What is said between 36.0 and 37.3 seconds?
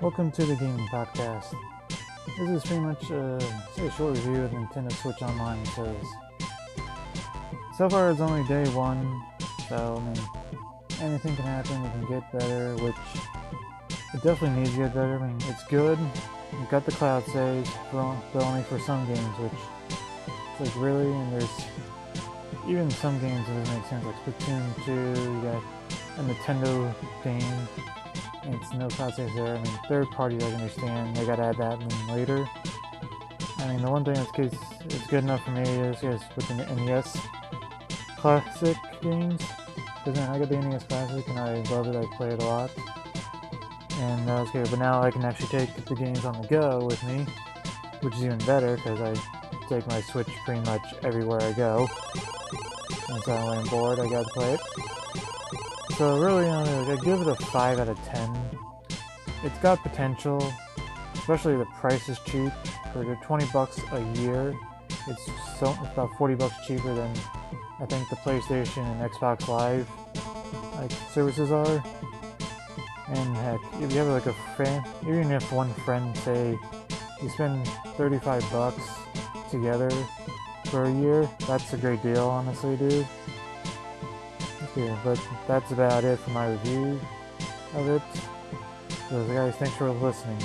is with the NES